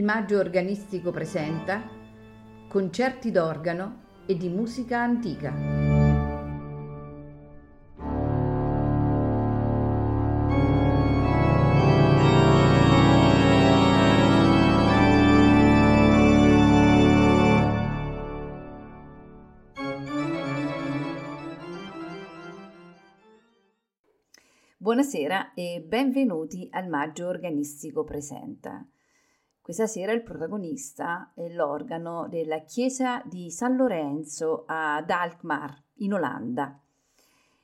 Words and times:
Il 0.00 0.06
Maggio 0.06 0.38
Organistico 0.38 1.10
presenta 1.10 1.86
concerti 2.68 3.30
d'organo 3.30 4.22
e 4.24 4.34
di 4.34 4.48
musica 4.48 4.98
antica. 4.98 5.52
Buonasera 24.78 25.52
e 25.52 25.84
benvenuti 25.86 26.68
al 26.70 26.88
Maggio 26.88 27.26
Organistico 27.26 28.02
Presenta. 28.04 28.82
Questa 29.62 29.86
sera 29.86 30.12
il 30.12 30.22
protagonista 30.22 31.32
è 31.34 31.48
l'organo 31.52 32.28
della 32.28 32.60
chiesa 32.60 33.22
di 33.26 33.50
San 33.50 33.76
Lorenzo 33.76 34.64
ad 34.66 35.10
Alkmaar, 35.10 35.80
in 35.96 36.14
Olanda. 36.14 36.80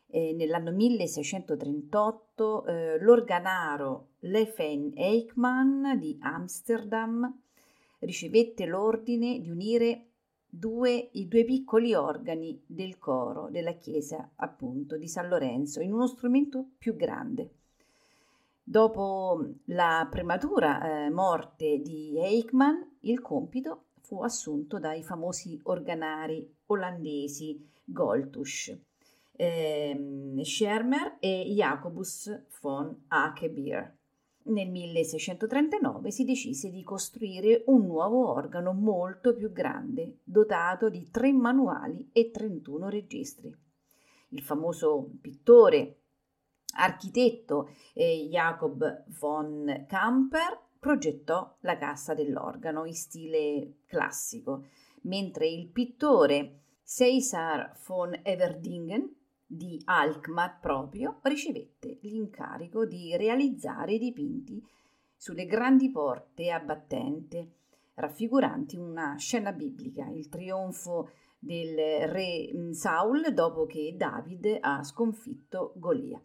E 0.06 0.34
nell'anno 0.34 0.72
1638 0.72 2.66
eh, 2.66 3.00
l'organaro 3.00 4.10
Lefen 4.20 4.92
Eichmann 4.94 5.94
di 5.94 6.18
Amsterdam 6.20 7.34
ricevette 8.00 8.66
l'ordine 8.66 9.40
di 9.40 9.48
unire 9.48 10.10
due, 10.46 11.08
i 11.12 11.26
due 11.26 11.44
piccoli 11.44 11.94
organi 11.94 12.62
del 12.66 12.98
coro 12.98 13.48
della 13.50 13.72
chiesa 13.72 14.32
appunto 14.36 14.98
di 14.98 15.08
San 15.08 15.28
Lorenzo 15.28 15.80
in 15.80 15.94
uno 15.94 16.06
strumento 16.06 16.72
più 16.76 16.94
grande. 16.94 17.55
Dopo 18.68 19.52
la 19.66 20.08
prematura 20.10 21.04
eh, 21.04 21.08
morte 21.08 21.78
di 21.78 22.18
Eichmann, 22.18 22.74
il 23.02 23.20
compito 23.20 23.84
fu 24.00 24.24
assunto 24.24 24.80
dai 24.80 25.04
famosi 25.04 25.60
organari 25.62 26.52
olandesi 26.66 27.64
Goltusch, 27.84 28.76
eh, 29.36 30.40
Schermer 30.42 31.18
e 31.20 31.44
Jacobus 31.54 32.46
von 32.60 33.04
Akebier. 33.06 33.96
Nel 34.46 34.68
1639 34.68 36.10
si 36.10 36.24
decise 36.24 36.68
di 36.68 36.82
costruire 36.82 37.62
un 37.66 37.86
nuovo 37.86 38.32
organo 38.32 38.72
molto 38.72 39.32
più 39.32 39.52
grande, 39.52 40.18
dotato 40.24 40.88
di 40.88 41.08
tre 41.12 41.32
manuali 41.32 42.10
e 42.10 42.32
31 42.32 42.88
registri. 42.88 43.56
Il 44.30 44.42
famoso 44.42 45.08
pittore 45.20 46.00
architetto 46.76 47.70
eh, 47.94 48.28
Jacob 48.30 49.04
von 49.18 49.86
Kamper 49.88 50.60
progettò 50.78 51.56
la 51.60 51.76
cassa 51.76 52.14
dell'organo 52.14 52.84
in 52.84 52.94
stile 52.94 53.78
classico, 53.86 54.66
mentre 55.02 55.48
il 55.48 55.68
pittore 55.68 56.60
Cesar 56.84 57.76
von 57.84 58.18
Everdingen 58.22 59.12
di 59.44 59.80
Alkmaar 59.84 60.60
proprio 60.60 61.18
ricevette 61.22 61.98
l'incarico 62.02 62.84
di 62.84 63.16
realizzare 63.16 63.94
i 63.94 63.98
dipinti 63.98 64.62
sulle 65.16 65.46
grandi 65.46 65.90
porte 65.90 66.50
a 66.50 66.60
battente 66.60 67.54
raffiguranti 67.94 68.76
una 68.76 69.16
scena 69.16 69.52
biblica, 69.52 70.06
il 70.08 70.28
trionfo 70.28 71.10
del 71.38 72.08
re 72.08 72.72
Saul 72.72 73.32
dopo 73.32 73.66
che 73.66 73.94
David 73.96 74.58
ha 74.60 74.82
sconfitto 74.82 75.72
Golia. 75.76 76.20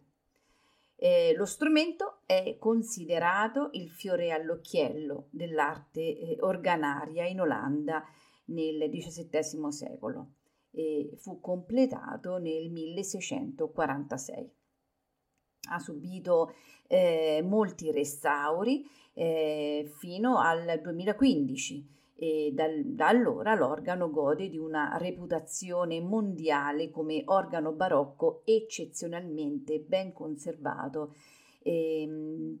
Eh, 1.04 1.34
lo 1.36 1.46
strumento 1.46 2.20
è 2.26 2.58
considerato 2.60 3.70
il 3.72 3.90
fiore 3.90 4.30
all'occhiello 4.30 5.26
dell'arte 5.30 6.00
eh, 6.00 6.36
organaria 6.42 7.26
in 7.26 7.40
Olanda 7.40 8.04
nel 8.44 8.88
XVII 8.88 9.72
secolo 9.72 10.34
e 10.70 11.16
fu 11.16 11.40
completato 11.40 12.38
nel 12.38 12.70
1646. 12.70 14.52
Ha 15.70 15.78
subito 15.80 16.54
eh, 16.86 17.42
molti 17.42 17.90
restauri 17.90 18.88
eh, 19.12 19.92
fino 19.98 20.38
al 20.38 20.78
2015 20.80 22.01
e 22.22 22.52
dal, 22.54 22.84
da 22.84 23.08
allora 23.08 23.56
l'organo 23.56 24.08
gode 24.08 24.48
di 24.48 24.56
una 24.56 24.96
reputazione 24.96 26.00
mondiale 26.00 26.88
come 26.88 27.22
organo 27.24 27.72
barocco 27.72 28.42
eccezionalmente 28.44 29.80
ben 29.80 30.12
conservato, 30.12 31.16
eh, 31.62 32.56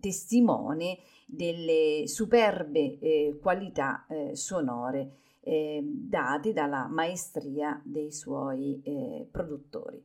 testimone 0.00 0.96
delle 1.26 2.04
superbe 2.06 2.98
eh, 3.00 3.38
qualità 3.38 4.06
eh, 4.08 4.34
sonore 4.34 5.10
eh, 5.40 5.82
date 5.84 6.54
dalla 6.54 6.86
maestria 6.88 7.78
dei 7.84 8.10
suoi 8.10 8.80
eh, 8.82 9.28
produttori. 9.30 10.02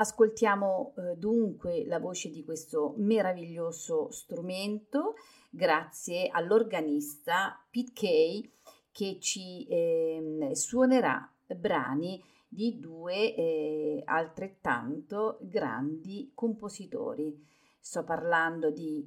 Ascoltiamo 0.00 0.94
eh, 0.96 1.16
dunque 1.16 1.84
la 1.84 1.98
voce 1.98 2.30
di 2.30 2.44
questo 2.44 2.94
meraviglioso 2.98 4.12
strumento 4.12 5.14
grazie 5.50 6.28
all'organista 6.28 7.66
Pete 7.68 7.92
Kay 7.94 8.52
che 8.92 9.18
ci 9.20 9.66
eh, 9.66 10.50
suonerà 10.52 11.28
brani 11.48 12.22
di 12.46 12.78
due 12.78 13.34
eh, 13.34 14.02
altrettanto 14.04 15.38
grandi 15.42 16.30
compositori. 16.32 17.36
Sto 17.80 18.04
parlando 18.04 18.70
di 18.70 19.04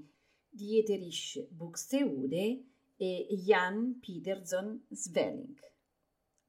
Dieterich 0.50 1.48
Buxtehude 1.52 2.66
e 2.98 3.28
Jan 3.46 3.98
Peterson 4.02 4.88
Svelling. 4.90 5.58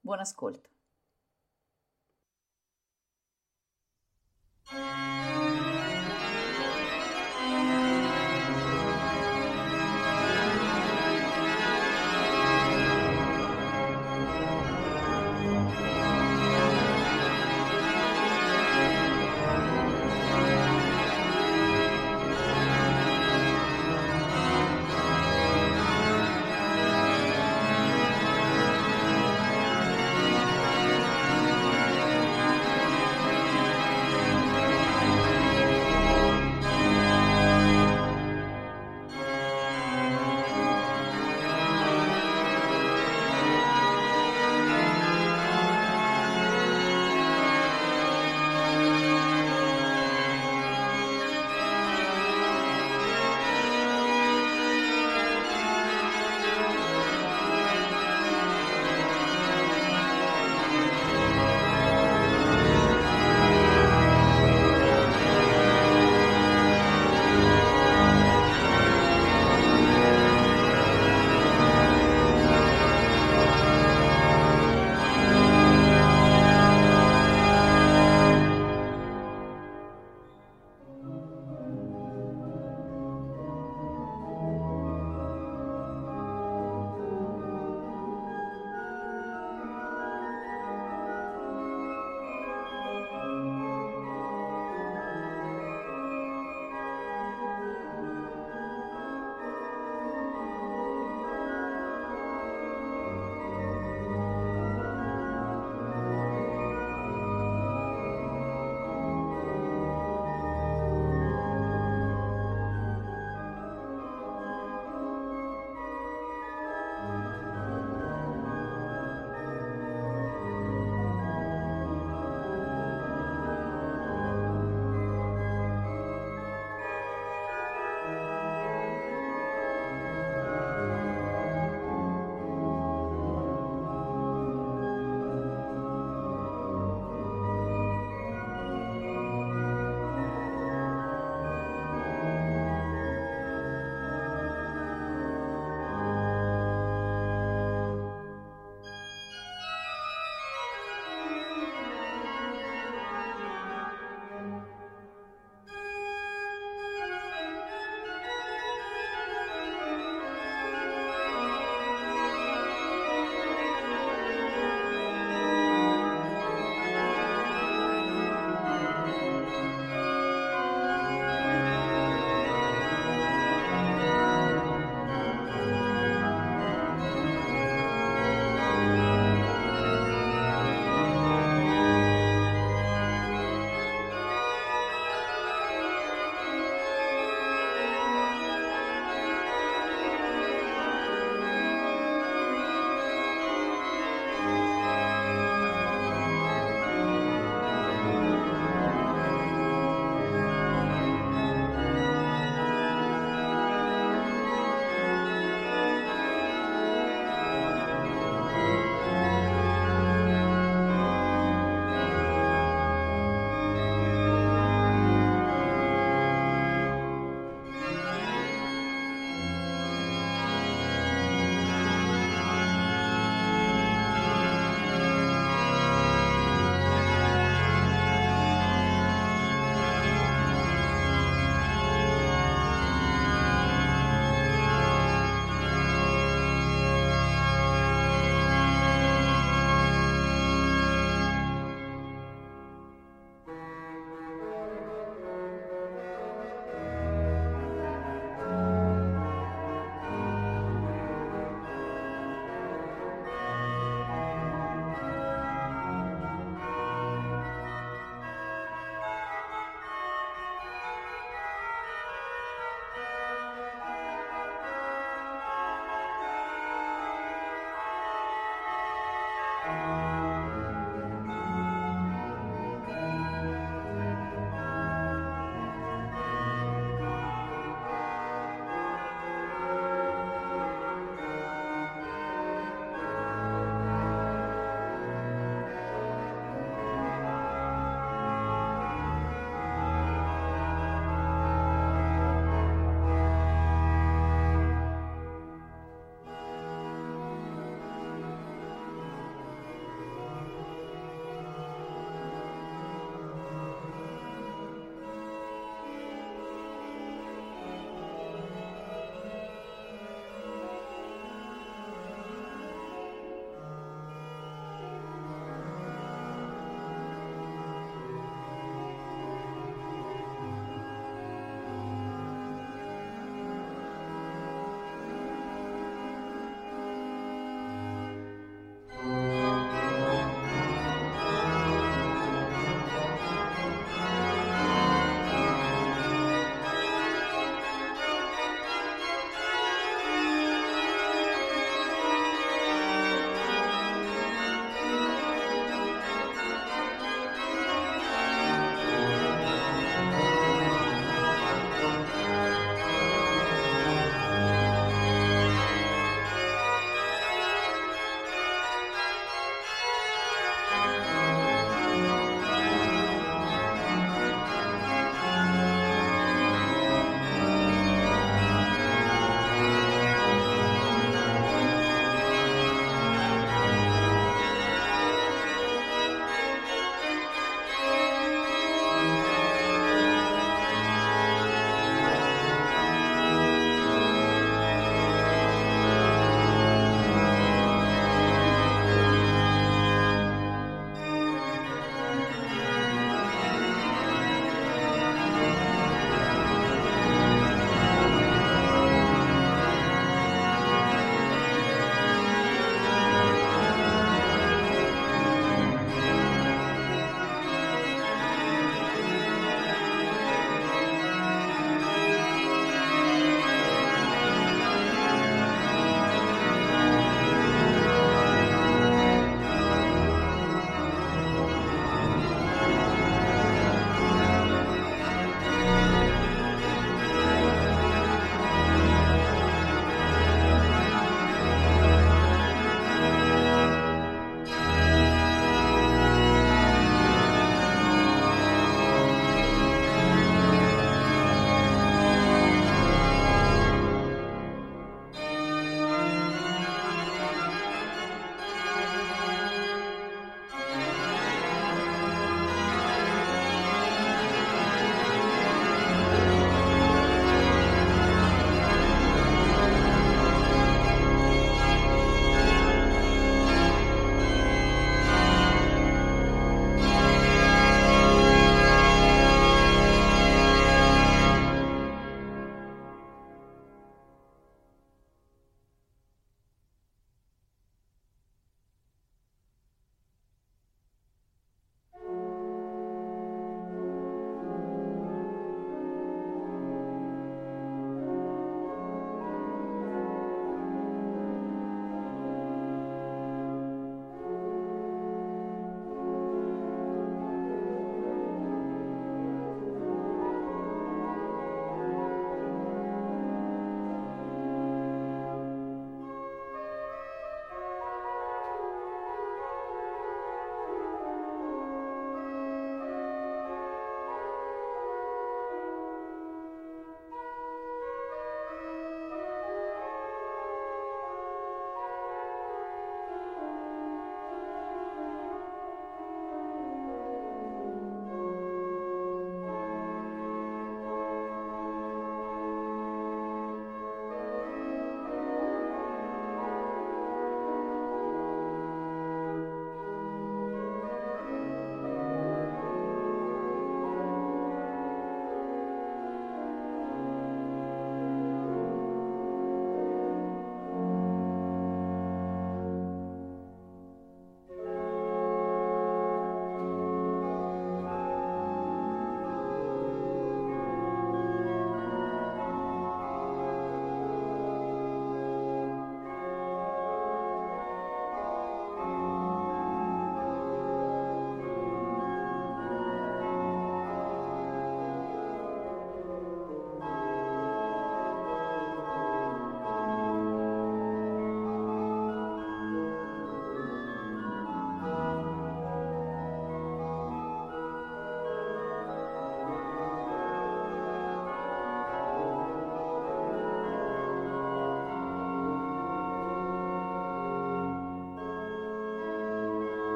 Buon 0.00 0.18
ascolto. 0.18 0.71
Música 4.72 5.71